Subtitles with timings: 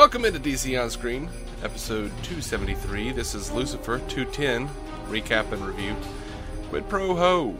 [0.00, 1.28] Welcome into DC On Screen,
[1.62, 3.12] episode 273.
[3.12, 4.66] This is Lucifer 210,
[5.10, 5.94] recap and review.
[6.70, 7.54] Quid pro ho.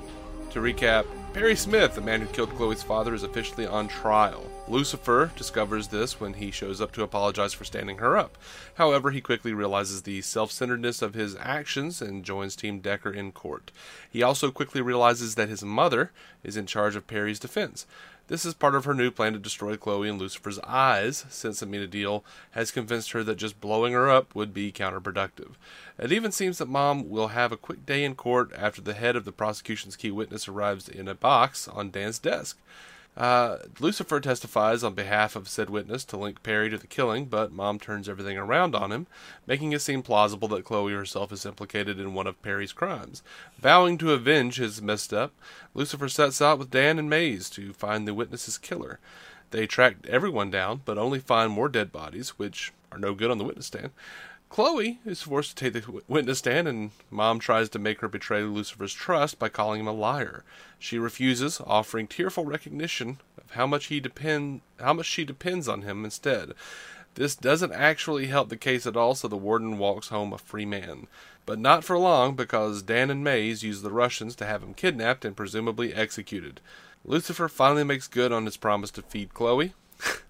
[0.53, 4.50] To recap, Perry Smith, the man who killed Chloe's father, is officially on trial.
[4.71, 8.39] Lucifer discovers this when he shows up to apologize for standing her up.
[8.75, 13.33] However, he quickly realizes the self centeredness of his actions and joins Team Decker in
[13.33, 13.73] court.
[14.09, 16.13] He also quickly realizes that his mother
[16.45, 17.85] is in charge of Perry's defense.
[18.29, 22.23] This is part of her new plan to destroy Chloe in Lucifer's eyes, since Amenadiel
[22.53, 25.55] has convinced her that just blowing her up would be counterproductive.
[25.99, 29.17] It even seems that Mom will have a quick day in court after the head
[29.17, 32.57] of the prosecution's key witness arrives in a box on Dan's desk.
[33.17, 37.53] Uh, Lucifer testifies on behalf of said witness to link Perry to the killing, but
[37.53, 39.07] Mom turns everything around on him,
[39.47, 43.23] making it seem plausible that Chloe herself is implicated in one of Perry's crimes.
[43.59, 45.33] Vowing to avenge his messed up,
[45.75, 49.01] Lucifer sets out with Dan and Maze to find the witness's killer.
[49.51, 53.39] They track everyone down, but only find more dead bodies, which are no good on
[53.39, 53.91] the witness stand.
[54.51, 58.43] Chloe is forced to take the witness stand, and Mom tries to make her betray
[58.43, 60.43] Lucifer's trust by calling him a liar.
[60.77, 65.83] She refuses, offering tearful recognition of how much he depend, how much she depends on
[65.83, 66.55] him instead.
[67.15, 70.67] This doesn't actually help the case at all, so the warden walks home a free
[70.67, 71.07] man.
[71.47, 75.25] But not for long, because Dan and Maze use the Russians to have him kidnapped
[75.25, 76.61] and presumably executed.
[77.05, 79.75] Lucifer finally makes good on his promise to feed Chloe.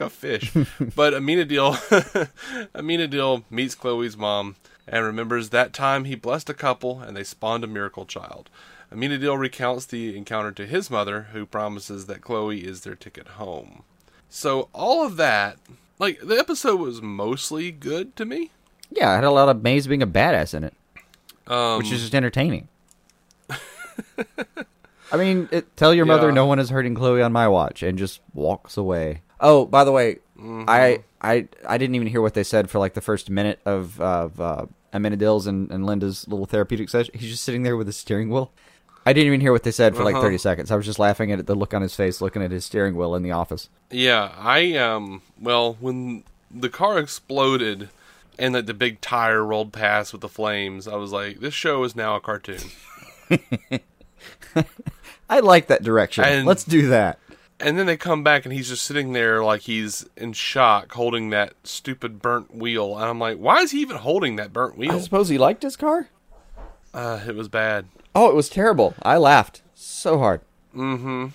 [0.00, 0.50] Like a fish.
[0.96, 1.76] but Amenadiel,
[2.74, 4.56] Amenadiel meets Chloe's mom
[4.88, 8.50] and remembers that time he blessed a couple and they spawned a miracle child.
[8.92, 13.82] Amenadiel recounts the encounter to his mother, who promises that Chloe is their ticket home.
[14.28, 15.58] So all of that,
[16.00, 18.50] like the episode was mostly good to me.
[18.90, 20.74] Yeah, it had a lot of Maze being a badass in it,
[21.46, 22.66] Um, which is just entertaining.
[25.12, 26.34] I mean, it, tell your mother Yeah.
[26.34, 29.20] no one is hurting Chloe on my watch, and just walks away.
[29.40, 30.64] Oh, by the way, Mm-hmm.
[30.66, 34.00] I, I I didn't even hear what they said for like the first minute of
[34.00, 37.14] of uh, Amenadiel's and, and Linda's little therapeutic session.
[37.16, 38.50] He's just sitting there with a steering wheel.
[39.06, 40.24] I didn't even hear what they said for like Uh-huh.
[40.24, 40.72] thirty seconds.
[40.72, 43.14] I was just laughing at the look on his face, looking at his steering wheel
[43.14, 43.68] in the office.
[43.92, 47.90] Yeah, I um well when the car exploded
[48.36, 51.84] and that the big tire rolled past with the flames, I was like, this show
[51.84, 52.58] is now a cartoon.
[55.30, 56.24] I like that direction.
[56.24, 57.18] And- Let's do that.
[57.60, 61.30] And then they come back and he's just sitting there like he's in shock holding
[61.30, 64.92] that stupid burnt wheel and I'm like, why is he even holding that burnt wheel?
[64.92, 66.08] I suppose he liked his car.
[66.92, 67.86] Uh, it was bad.
[68.14, 68.94] Oh, it was terrible.
[69.02, 70.40] I laughed so hard.
[70.74, 71.28] Mm-hmm.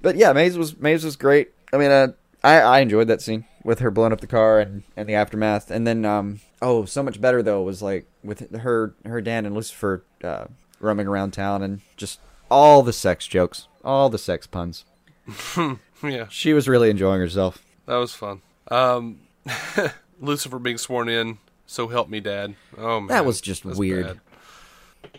[0.00, 1.52] But yeah, Maze was Maze was great.
[1.72, 2.08] I mean, uh,
[2.42, 5.70] I I enjoyed that scene with her blowing up the car and and the aftermath.
[5.70, 9.54] And then um oh, so much better though was like with her her Dan and
[9.54, 10.46] Lucifer uh,
[10.80, 14.84] roaming around town and just all the sex jokes, all the sex puns.
[16.02, 17.62] Yeah, She was really enjoying herself.
[17.86, 18.42] that was fun.
[18.70, 19.20] Um,
[20.20, 21.38] Lucifer being sworn in.
[21.66, 22.54] So help me, Dad.
[22.76, 24.06] Oh man, That was just that's weird.
[24.06, 24.20] bad.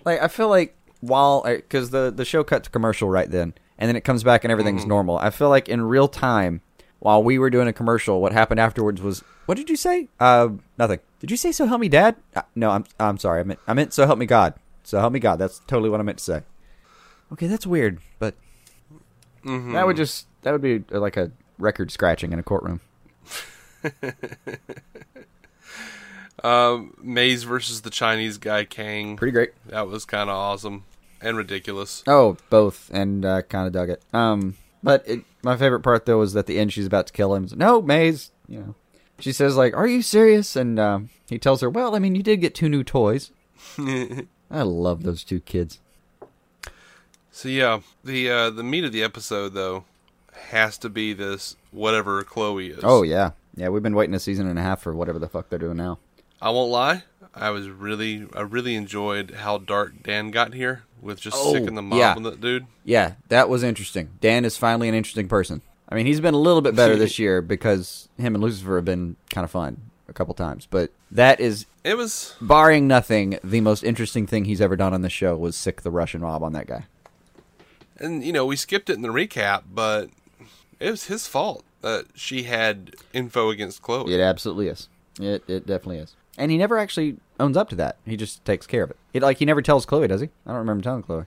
[0.05, 3.87] Like I feel like while because the the show cut to commercial right then, and
[3.87, 5.17] then it comes back and everything's normal.
[5.17, 6.61] I feel like in real time,
[6.99, 10.09] while we were doing a commercial, what happened afterwards was what did you say?
[10.19, 10.99] Uh, nothing.
[11.19, 12.15] Did you say so help me dad?
[12.35, 13.39] Uh, no, I'm I'm sorry.
[13.39, 14.53] I meant I meant so help me God.
[14.83, 15.37] So help me God.
[15.39, 16.41] That's totally what I meant to say.
[17.31, 18.35] Okay, that's weird, but
[19.45, 19.73] Mhm.
[19.73, 22.81] that would just that would be uh, like a record scratching in a courtroom.
[26.43, 29.15] Um, Maze versus the Chinese guy Kang.
[29.15, 29.51] Pretty great.
[29.67, 30.83] That was kind of awesome
[31.21, 32.03] and ridiculous.
[32.05, 34.03] Oh, both, and uh, kind of dug it.
[34.13, 37.33] Um, but it, my favorite part though was at the end she's about to kill
[37.33, 37.47] him.
[37.55, 38.75] No, Maze, you know,
[39.19, 42.23] she says like, "Are you serious?" And um, he tells her, "Well, I mean, you
[42.23, 43.31] did get two new toys."
[43.77, 45.79] I love those two kids.
[47.35, 49.85] So yeah, the uh, the meat of the episode though
[50.49, 52.79] has to be this whatever Chloe is.
[52.83, 53.69] Oh yeah, yeah.
[53.69, 55.97] We've been waiting a season and a half for whatever the fuck they're doing now.
[56.39, 57.03] I won't lie.
[57.33, 61.73] I was really I really enjoyed how dark Dan got here with just Oh, sicking
[61.73, 62.13] the mob yeah.
[62.13, 62.67] on that dude.
[62.85, 64.11] Yeah, that was interesting.
[64.21, 65.63] Dan is finally an interesting person.
[65.89, 68.85] I mean, he's been a little bit better this year because him and Lucifer have
[68.85, 70.67] been kind of fun a couple times.
[70.69, 75.01] But that is, It was barring nothing, the most interesting thing he's ever done on
[75.01, 76.85] the show was sick the Russian mob on that guy.
[78.03, 80.09] And you know we skipped it in the recap, but
[80.79, 84.13] it was his fault that she had info against Chloe.
[84.13, 84.89] It absolutely is.
[85.19, 86.15] It it definitely is.
[86.37, 87.97] And he never actually owns up to that.
[88.05, 88.97] He just takes care of it.
[89.11, 90.29] He, like he never tells Chloe, does he?
[90.45, 91.25] I don't remember telling Chloe.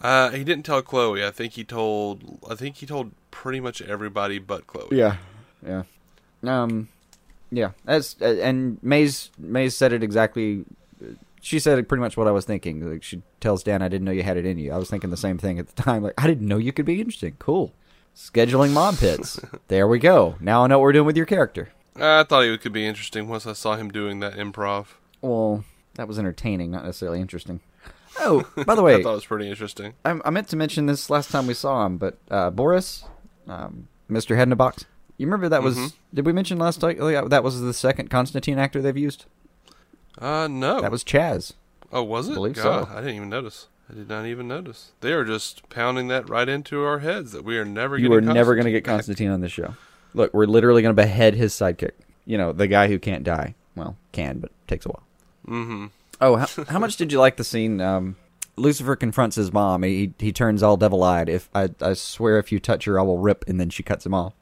[0.00, 1.24] Uh, he didn't tell Chloe.
[1.24, 2.38] I think he told.
[2.48, 4.88] I think he told pretty much everybody but Chloe.
[4.96, 5.16] Yeah.
[5.66, 5.82] Yeah.
[6.42, 6.88] Um
[7.54, 10.64] yeah, as uh, and Maze Maze said it exactly
[11.44, 12.90] she said pretty much what I was thinking.
[12.90, 14.72] Like she tells Dan I didn't know you had it in you.
[14.72, 16.02] I was thinking the same thing at the time.
[16.02, 17.36] Like I didn't know you could be interesting.
[17.38, 17.72] Cool.
[18.16, 19.38] Scheduling mom pits.
[19.68, 20.36] there we go.
[20.40, 21.68] Now I know what we're doing with your character.
[21.96, 24.86] I thought he could be interesting once I saw him doing that improv.
[25.20, 25.64] Well,
[25.94, 27.60] that was entertaining, not necessarily interesting.
[28.20, 29.94] Oh, by the way, I thought it was pretty interesting.
[30.04, 33.04] I, I meant to mention this last time we saw him, but uh, Boris,
[33.48, 34.36] um, Mr.
[34.36, 34.84] Head in a Box.
[35.18, 35.76] You remember that was?
[35.76, 35.92] Mhm.
[36.14, 36.96] Did we mention last time
[37.28, 39.24] that was the second Constantine actor they've used?
[40.18, 40.80] Uh, no.
[40.80, 41.54] That was Chas.
[41.92, 42.32] Oh, was it?
[42.32, 42.92] I believe God, so.
[42.92, 43.68] I didn't even notice.
[43.90, 44.92] I did not even notice.
[45.00, 47.98] They are just pounding that right into our heads that we are never.
[47.98, 48.84] You are never going to get.
[48.84, 49.74] Constantine on this show.
[50.14, 51.92] Look, we're literally going to behead his sidekick.
[52.24, 53.54] You know, the guy who can't die.
[53.76, 55.02] Well, can, but takes a while.
[55.46, 55.86] Mm-hmm.
[56.20, 57.80] Oh, how, how much did you like the scene?
[57.80, 58.16] Um,
[58.56, 59.82] Lucifer confronts his mom.
[59.82, 61.28] He he turns all devil eyed.
[61.28, 63.44] If I I swear, if you touch her, I will rip.
[63.48, 64.32] And then she cuts him off.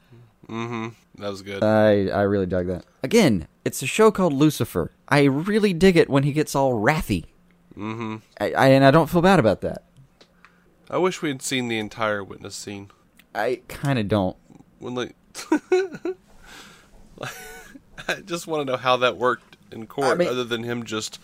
[0.47, 0.89] Mm-hmm.
[1.15, 1.63] That was good.
[1.63, 2.85] I I really dug that.
[3.03, 4.91] Again, it's a show called Lucifer.
[5.07, 7.25] I really dig it when he gets all wrathy.
[7.77, 8.17] mm-hmm.
[8.39, 9.83] I, I and I don't feel bad about that.
[10.89, 12.89] I wish we had seen the entire witness scene.
[13.33, 14.37] I kind of don't.
[14.79, 15.15] When like,
[17.21, 20.83] I just want to know how that worked in court, I mean- other than him
[20.83, 21.19] just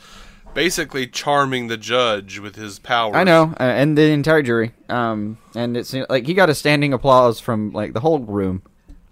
[0.53, 3.15] basically charming the judge with his powers.
[3.15, 4.73] I know, uh, and the entire jury.
[4.87, 8.63] Um, and it's like he got a standing applause from like the whole room.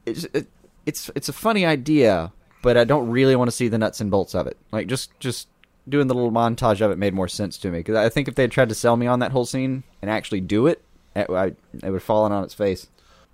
[0.06, 0.48] It's it,
[0.88, 2.32] it's it's a funny idea,
[2.64, 4.58] but I don't really want to see the nuts and bolts of it.
[4.72, 5.50] Like just just
[5.88, 8.36] doing the little montage of it made more sense to me because I think if
[8.36, 10.82] they had tried to sell me on that whole scene and actually do it,
[11.16, 12.88] it, I, it would have fallen on its face.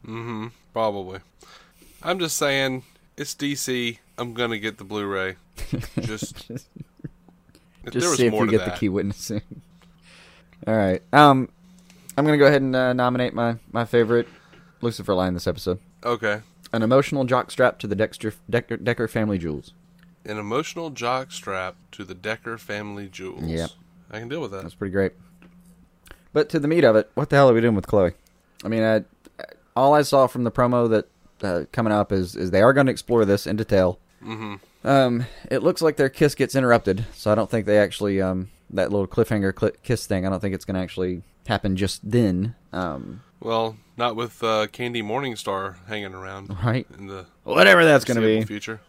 [0.05, 0.47] Mm-hmm.
[0.73, 1.19] Probably.
[2.01, 2.83] I'm just saying,
[3.15, 3.99] it's DC.
[4.17, 5.35] I'm gonna get the Blu-ray.
[6.01, 8.73] Just, if Just see if we get that.
[8.73, 9.41] the key witness soon.
[10.67, 11.01] All right.
[11.13, 11.49] Um,
[12.17, 14.27] I'm gonna go ahead and uh, nominate my my favorite
[14.81, 16.41] Lucifer line this episode: Okay.
[16.73, 19.73] An emotional jockstrap to the Dexter Decker, Decker family jewels.
[20.25, 23.43] An emotional jock strap to the Decker family jewels.
[23.43, 23.69] Yep.
[24.11, 24.63] I can deal with that.
[24.63, 25.13] That's pretty great.
[26.33, 28.13] But to the meat of it, what the hell are we doing with Chloe?
[28.63, 29.03] I mean, I,
[29.75, 31.07] all I saw from the promo that
[31.41, 33.99] uh, coming up is is they are going to explore this in detail.
[34.23, 34.87] Mm-hmm.
[34.87, 38.49] Um, it looks like their kiss gets interrupted, so I don't think they actually um
[38.71, 40.25] that little cliffhanger cli- kiss thing.
[40.25, 42.55] I don't think it's going to actually happen just then.
[42.71, 46.87] Um, Well, not with uh, Candy Morningstar hanging around right?
[46.97, 48.47] in the Whatever that's going to foreseeable be.
[48.47, 48.81] future.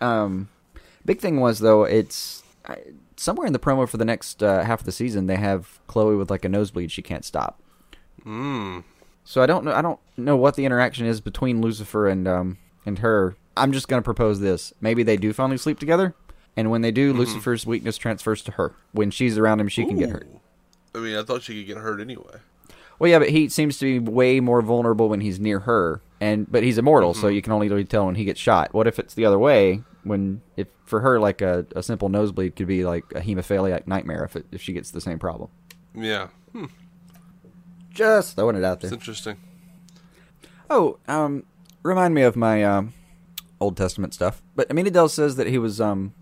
[0.00, 0.48] Um,
[1.04, 2.78] big thing was though, it's I,
[3.16, 6.16] somewhere in the promo for the next uh, half of the season they have Chloe
[6.16, 7.60] with like a nosebleed she can't stop.
[8.24, 8.84] Mm.
[9.24, 9.72] So I don't know.
[9.72, 13.36] I don't know what the interaction is between Lucifer and um and her.
[13.56, 14.72] I'm just gonna propose this.
[14.80, 16.14] Maybe they do finally sleep together,
[16.56, 18.74] and when they do, Lucifer's weakness transfers to her.
[18.92, 20.28] When she's around him, she can get hurt.
[20.94, 22.38] I mean, I thought she could get hurt anyway.
[22.98, 26.50] Well, yeah, but he seems to be way more vulnerable when he's near her, and
[26.50, 28.74] but he's immortal, so you can only really tell when he gets shot.
[28.74, 29.82] What if it's the other way?
[30.02, 34.24] When if for her like a, a simple nosebleed could be like a hemophiliac nightmare
[34.24, 35.50] if it, if she gets the same problem.
[35.94, 36.28] Yeah.
[36.52, 36.66] Hmm.
[37.90, 38.92] Just throwing it out It's there.
[38.92, 39.36] interesting.
[40.70, 41.44] Oh, um,
[41.82, 42.94] remind me of my um,
[43.60, 44.42] Old Testament stuff.
[44.54, 46.14] But Amenadiel says that he was um,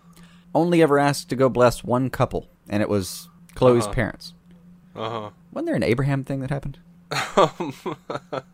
[0.54, 4.34] only ever asked to go bless one couple, and it was Chloe's parents.
[4.94, 5.10] Uh-huh.
[5.10, 5.32] parents.
[5.32, 6.76] Uh Wasn't there an Abraham thing that happened?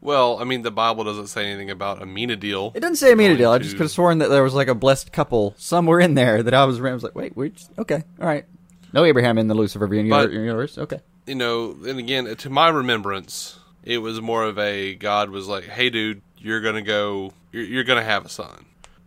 [0.00, 2.72] well, I mean, the Bible doesn't say anything about a deal.
[2.74, 3.50] It doesn't say Amenadiel.
[3.52, 6.42] I just could have sworn that there was like a blessed couple somewhere in there
[6.42, 8.46] that I was, I was like, wait, we're just, okay, all right.
[8.94, 10.78] No Abraham in the Lucifer uni- But- universe.
[10.78, 11.00] Okay.
[11.26, 15.64] you know, and again, to my remembrance, it was more of a God was like,
[15.64, 18.64] "Hey, dude, you're gonna go, you're, you're gonna have a son,"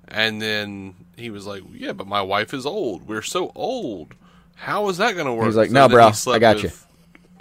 [0.07, 3.07] and then he was like, "Yeah, but my wife is old.
[3.07, 4.13] We're so old.
[4.53, 6.85] How is that gonna work?" He's like, So "No, bro, he I got with-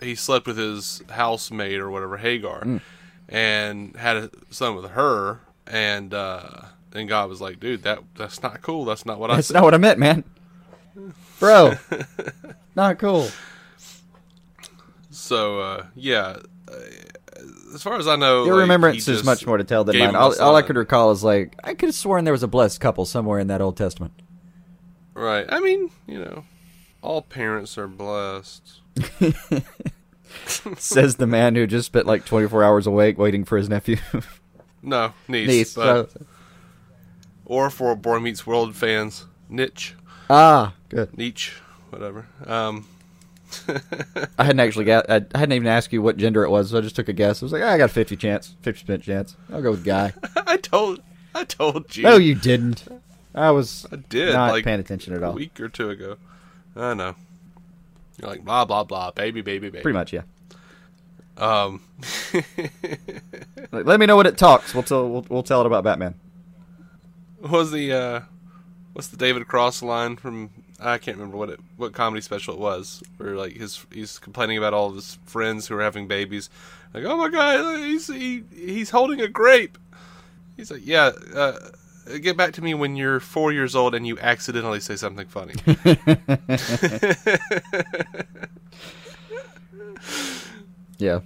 [0.03, 2.81] He slept with his housemaid or whatever, Hagar, Mm.
[3.29, 8.43] and had a son with her, and uh, and God was like, "Dude, that that's
[8.43, 8.85] not cool.
[8.85, 10.25] That's not what I That's not what I meant, man.
[11.39, 11.75] Bro.
[12.77, 13.29] not cool.
[15.11, 16.39] So uh, yeah,
[16.69, 16.75] uh,
[17.75, 20.15] as far as I know, Your like, remembrance is much more to tell than mine.
[20.17, 22.81] All, all I could recall is like I could have sworn there was a blessed
[22.81, 24.13] couple somewhere in that Old Testament.
[25.15, 25.47] Right.
[25.49, 26.45] I mean, you know,
[27.03, 28.81] all parents are blessed.
[30.79, 33.97] Says the man who just spent like 24 hours awake waiting for his nephew.
[34.83, 35.49] No, niece.
[35.49, 35.75] Niece.
[35.75, 36.27] but, so-
[37.45, 39.95] or for Boy Meets World fans, niche,
[40.31, 41.17] ah, good.
[41.19, 41.57] niche,
[41.91, 42.27] whatever.
[42.47, 42.87] Um,
[44.39, 45.11] I hadn't actually got.
[45.11, 47.43] I hadn't even asked you what gender it was, so I just took a guess.
[47.43, 49.37] I was like, "Ah, I got a 50 chance, 50 percent chance.
[49.53, 50.13] I'll go with guy.
[50.47, 51.01] I told,
[51.35, 52.05] I told you.
[52.05, 52.87] no, you didn't.
[53.35, 55.33] I was I did not like paying attention at all.
[55.33, 56.17] a week or two ago.
[56.77, 57.17] I know.
[58.21, 59.83] You're like blah blah blah, baby, baby, baby.
[59.83, 60.23] Pretty much, yeah.
[61.37, 61.81] Um,
[63.73, 64.75] Like, let me know when it talks.
[64.75, 65.09] We'll tell.
[65.09, 66.15] We'll, we'll tell it about Batman.
[67.41, 68.21] what was the uh,
[68.93, 70.51] what's the David Cross line from?
[70.81, 73.03] I can't remember what it what comedy special it was.
[73.17, 76.51] Where like his he's complaining about all of his friends who are having babies.
[76.93, 79.79] Like, oh my god, he's he, he's holding a grape.
[80.57, 81.57] He's like, yeah, uh,
[82.21, 85.55] get back to me when you're four years old and you accidentally say something funny.
[91.01, 91.21] Yeah,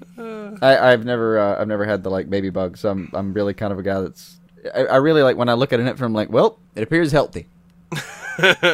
[0.62, 3.54] I, I've never uh, I've never had the like baby bug, so I'm I'm really
[3.54, 4.38] kind of a guy that's
[4.72, 7.48] I, I really like when I look at an from like, well, it appears healthy.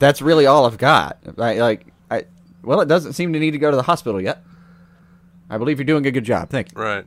[0.00, 1.18] that's really all I've got.
[1.38, 2.24] I, like I
[2.62, 4.42] well, it doesn't seem to need to go to the hospital yet.
[5.48, 6.50] I believe you're doing a good job.
[6.50, 6.82] Thank you.
[6.82, 7.04] right.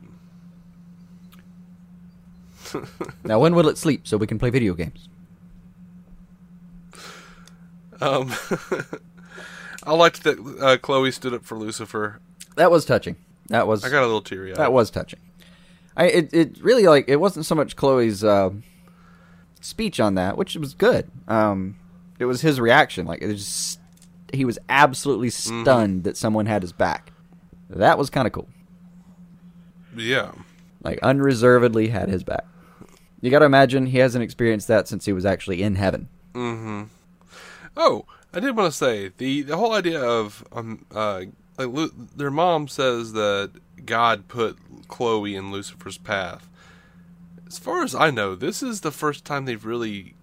[3.24, 5.08] Now, when will it sleep so we can play video games?
[8.00, 8.34] Um,
[9.84, 12.20] I liked that uh, Chloe stood up for Lucifer.
[12.56, 13.16] That was touching.
[13.48, 15.20] That was I got a little teary that was touching.
[15.96, 18.52] I it, it really like it wasn't so much Chloe's uh,
[19.62, 21.10] speech on that, which was good.
[21.28, 21.78] Um,
[22.20, 23.06] it was his reaction.
[23.06, 23.80] Like it was just,
[24.34, 27.14] he was absolutely stunned that someone had his back.
[27.70, 28.50] That was kind of cool.
[29.96, 30.32] Yeah.
[30.84, 32.46] Like unreservedly had his back.
[33.22, 36.10] You got to imagine he hasn't experienced that since he was actually in heaven.
[36.34, 36.84] Mm-hmm.
[37.76, 41.22] Oh, I did want to say the the whole idea of um uh
[41.58, 43.52] like Lu- their mom says that
[43.86, 44.58] God put
[44.88, 46.48] Chloe in Lucifer's path.
[47.48, 50.16] As far as I know, this is the first time they've really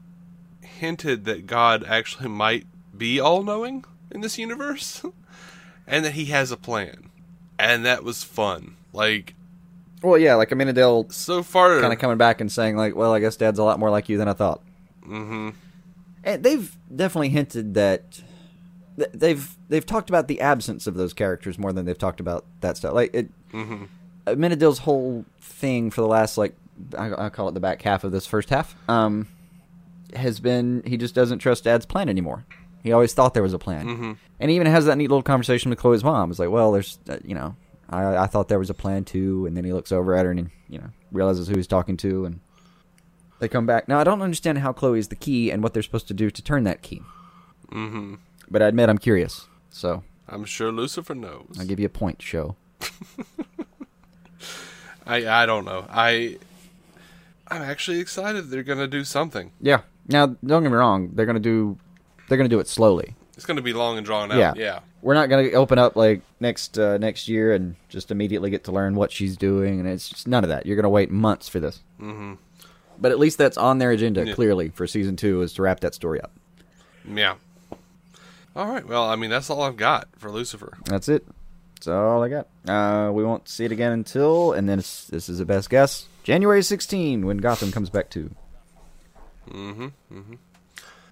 [0.61, 5.03] hinted that God actually might be all knowing in this universe,
[5.87, 7.11] and that He has a plan,
[7.59, 8.77] and that was fun.
[8.93, 9.35] Like
[10.05, 13.21] Well, yeah, like Amenadiel so far, kind of coming back and saying like, "Well, I
[13.21, 14.61] guess Dad's a lot more like you than I thought."
[15.07, 15.51] Mm-hmm.
[16.25, 18.21] And they've definitely hinted that
[18.97, 22.45] th- they've they've talked about the absence of those characters more than they've talked about
[22.61, 22.93] that stuff.
[22.95, 23.89] Like it, mm
[24.27, 26.55] Amenadiel's whole thing for the last like
[26.97, 29.29] I, I call it the back half of this first half, um,
[30.15, 32.45] has been he just doesn't trust Dad's plan anymore.
[32.83, 35.71] He always thought there was a plan, and he even has that neat little conversation
[35.71, 36.31] with Chloe's mom.
[36.31, 37.57] It's like, well, there's uh, you know,
[37.95, 40.31] I, I thought there was a plan too, and then he looks over at her
[40.31, 42.41] and he, you know realizes who he's talking to, and
[43.39, 43.89] they come back.
[43.89, 46.31] Now I don't understand how Chloe is the key and what they're supposed to do
[46.31, 47.03] to turn that key.
[47.71, 48.15] Mm-hmm.
[48.51, 51.57] But I admit I'm curious, so I'm sure Lucifer knows.
[51.59, 52.21] I'll give you a point.
[52.21, 52.57] Show.
[55.07, 55.87] I I don't know.
[55.89, 56.39] I
[57.49, 59.53] I'm actually excited they're gonna do something.
[59.61, 59.83] Yeah.
[60.09, 61.11] Now don't get me wrong.
[61.15, 61.79] They're gonna do
[62.29, 63.15] they're gonna do it slowly.
[63.37, 64.39] It's gonna be long and drawn out.
[64.39, 64.55] Yeah.
[64.57, 64.81] Yeah.
[65.05, 68.73] We're not gonna open up like next uh, next year and just immediately get to
[68.73, 70.65] learn what she's doing, and it's just none of that.
[70.65, 71.81] You're gonna wait months for this.
[72.01, 72.35] Mm-hmm.
[72.99, 74.33] But at least that's on their agenda Yeah.
[74.35, 76.33] clearly for season two is to wrap that story up.
[77.07, 77.35] Yeah.
[78.57, 78.87] All right.
[78.87, 80.79] Well, I mean, that's all I've got for Lucifer.
[80.87, 81.27] That's it.
[81.75, 82.47] That's all I got.
[82.67, 86.63] Uh, we won't see it again until, and then this is the best guess, January
[86.63, 88.31] 16 when Gotham comes back too.
[89.53, 89.91] All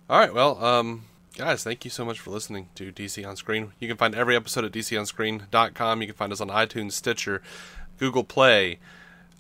[0.09, 0.33] right.
[0.33, 1.05] Well, um,
[1.37, 3.73] guys, thank you so much for listening to DC on Screen.
[3.79, 6.01] You can find every episode at DCOnScreen.com.
[6.01, 7.43] You can find us on iTunes, Stitcher,
[7.99, 8.79] Google Play.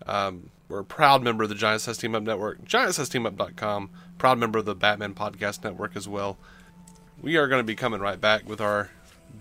[0.06, 3.90] Um, we're a proud member of the Giant Size Team Up Network, GiantSizeTeamUp.com.
[4.18, 6.38] Proud member of the Batman Podcast Network as well.
[7.20, 8.90] We are going to be coming right back with our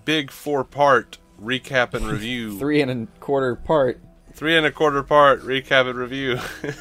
[0.06, 2.60] big four-part recap and review.
[2.60, 4.00] Three and a quarter part.
[4.34, 6.38] three and a quarter part recap and review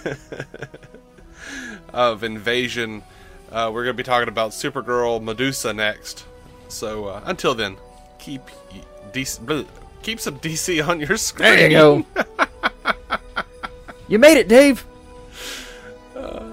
[1.93, 3.03] of Invasion.
[3.53, 6.25] Uh, we're going to be talking about Supergirl Medusa next.
[6.69, 7.77] So uh, until then,
[8.19, 8.43] keep
[9.13, 9.67] DC,
[10.03, 11.49] keep some DC on your screen.
[11.49, 12.07] There you go.
[14.09, 14.87] you made it, Dave.
[16.15, 16.50] Uh,